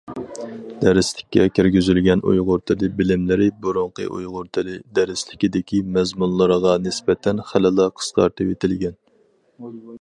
دەرسلىككە 0.83 1.43
كىرگۈزۈلگەن 1.57 2.23
ئۇيغۇر 2.31 2.63
تىلى 2.71 2.89
بىلىملىرى 3.01 3.47
بۇرۇنقى 3.65 4.07
ئۇيغۇر 4.15 4.49
تىلى 4.59 4.79
دەرسلىكىدىكى 4.99 5.83
مەزمۇنلىرىغا 5.99 6.75
نىسبەتەن 6.89 7.45
خېلىلا 7.51 7.89
قىسقارتىۋېتىلگەن. 8.01 9.01